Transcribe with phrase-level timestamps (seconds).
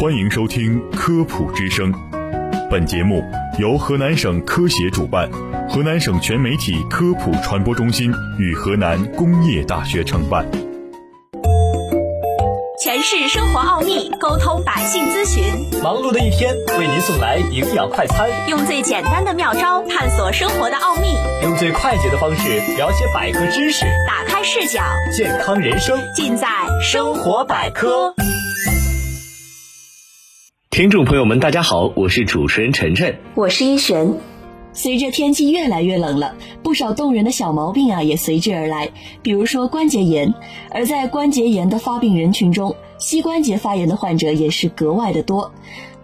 [0.00, 1.92] 欢迎收听《科普之声》，
[2.70, 3.22] 本节目
[3.58, 5.30] 由河南省科协主办，
[5.68, 10.44] 河南省全媒体科普传播中心与河南工业大学承办。
[12.84, 15.44] 诠释生活奥秘，沟通百姓咨询。
[15.82, 18.28] 忙碌的一天，为您送来营养快餐。
[18.48, 24.82] 用最简单的妙招探索生活的奥秘，用最快捷的方式了解百科知识，打开视角，
[25.16, 26.48] 健康人生尽在
[26.82, 28.14] 生活百科。
[30.72, 34.14] 听众朋友们，大家好，我是主持人晨晨，我是一璇。
[34.72, 38.88] 随着天气越来越冷了，不少动人的小毛病啊也随之而来，
[39.20, 40.32] 比如说关节炎。
[40.70, 45.52] 而在关节炎的发病人群中，膝关节发炎的患者也是格外的多。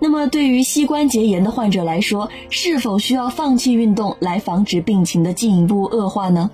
[0.01, 6.51] 那么，对于膝关节炎的患者来说，是否需要放弃运动来防止病情的进一步恶化呢？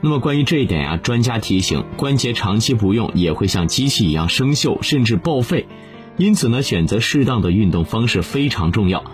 [0.00, 5.66] 那么，关于这一点呀，专家提醒，关节长期不用也会像机器一样生锈，甚至报废。
[6.16, 9.04] 因此呢，选择适当的运动方式非常重要。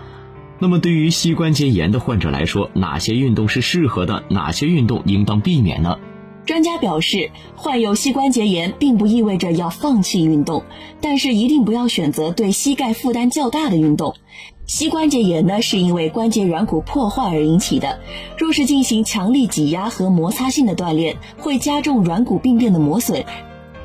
[0.59, 4.23] 那么，对于膝关节炎的患者来说，哪些运动是适合的？
[4.29, 5.97] 哪些运动应当避免呢？
[6.45, 10.63] 专家表示，患有膝关节炎并不意味着要放弃运动，
[10.99, 14.15] 但是一定不要选择对膝盖负担较大的运动。
[14.65, 17.99] 膝关节炎呢，是因为关节软骨破坏而引起的。
[18.37, 23.23] 若是进行强力挤压和摩擦性的锻炼，会加重软骨病变的磨损。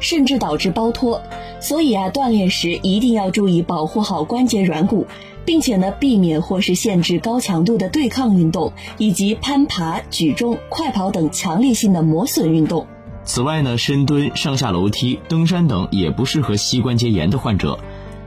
[0.05, 1.23] 甚至导致包脱，
[1.61, 5.07] 所以啊，锻炼时一定要注意保护好关节软骨，
[5.47, 12.87] 并且呢，避免或是限制高强度的对抗运动，以及攀爬、举重、快跑等强力性的磨损运动。
[13.25, 17.79] 此外呢，深蹲、上下楼梯、登山等也不适合膝关节炎的患者。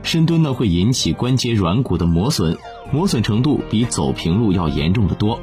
[0.01, 2.57] 深蹲呢，会引起关节软骨的磨损，
[2.91, 5.39] 磨损程度比走平路要严重的多。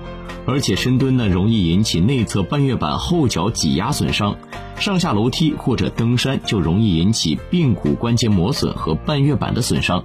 [0.47, 4.35] 而且深蹲呢，容易引起内侧半月板后脚挤压损伤；
[4.79, 10.05] 上下楼梯或者登山就容易引起髌骨关节磨损和半月板的损伤。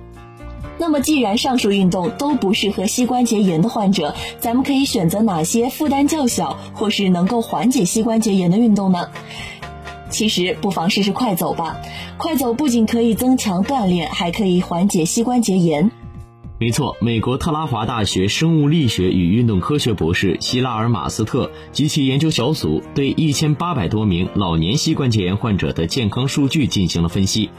[0.78, 9.10] 那么，既然上述运动都不适合膝关节炎的患者，咱们可以选择哪些负担较小或是能够缓解膝关节炎的运动呢？
[10.10, 11.82] 其实，不妨试试快走吧。
[12.17, 15.92] 快走不仅可以增强锻炼，还可以缓解膝关节炎。
[16.61, 27.49] 没错，美国特拉华大学生物力学与运动科学博士希拉尔马斯特及其研究小组对一千八百多名老年膝关节炎患者的健康数据进行了分析，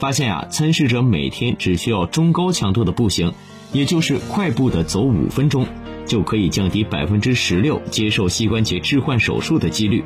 [0.00, 3.32] 发现啊，参试者每天只需要中高强度的步行，
[3.72, 5.64] 也就是快步的走五分钟，
[6.04, 10.02] 就可以降低百分之十六接受膝关节置换手术的几率。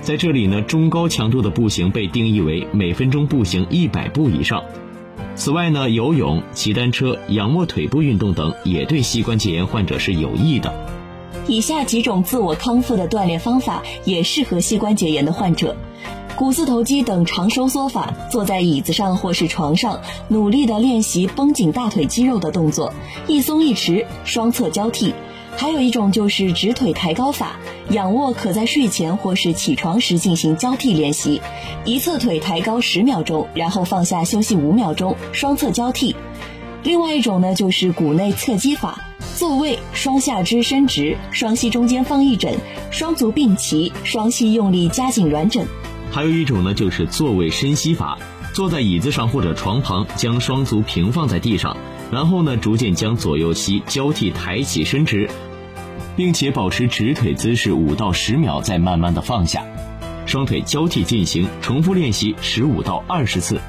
[0.00, 4.64] 在这里呢，中高强度的步行被定义为每分钟步行一百步以上。
[5.38, 10.74] 此外呢，游泳、骑单车、仰卧腿部运动等也对膝关节炎患者是有益的。
[11.46, 15.76] 以下几种自我康复的锻炼方法也适合膝关节炎的患者：
[16.34, 22.92] 股四头肌等长收缩法，坐在椅子上或是床上，努力的练习绷紧大腿肌肉的动作，
[23.28, 25.14] 一松一弛，双侧交替。
[25.60, 27.56] 还有一种就是直腿抬高法，
[27.90, 31.42] 仰卧可在睡前或是起床时进行交替练习，
[31.84, 36.14] 一侧腿抬高十秒钟，然后放下休息五秒钟，双侧交替。
[36.84, 39.04] 另外一种呢就是股内侧肌法，
[39.34, 42.54] 坐位双下肢伸直，双膝中间放一枕，
[42.92, 45.66] 双足并齐，双膝用力夹紧软枕。
[46.12, 48.16] 还有一种呢就是坐位伸膝法，
[48.54, 51.76] 坐在椅子上或者床旁，将双足平放在地上，
[52.12, 55.28] 然后呢逐渐将左右膝交替抬起伸直。
[56.18, 59.64] 并且保持直腿姿势五到十秒，再慢慢的放下，
[60.26, 63.60] 双腿交替进行，重复练习十五到二十次。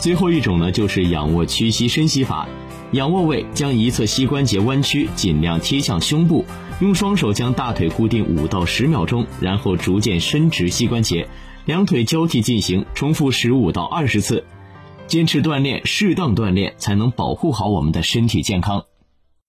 [0.00, 2.48] 最后一种呢，就是仰卧屈膝伸膝法。
[2.90, 6.44] 仰卧位将一侧膝关节弯曲，尽量贴向胸部，
[6.80, 11.28] 用双手将大腿固定五到十秒钟，然后逐渐伸直膝关节，
[11.64, 14.44] 两腿交替进行，重复十五到二十次。
[15.06, 18.87] 坚持锻炼，适当锻炼，才能保护好我们的身体健康。